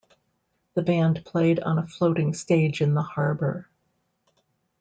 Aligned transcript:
The 0.73 0.81
band 0.81 1.23
played 1.25 1.59
on 1.59 1.77
a 1.77 1.85
floating 1.85 2.33
stage 2.33 2.81
in 2.81 2.95
the 2.95 3.03
harbour. 3.03 3.69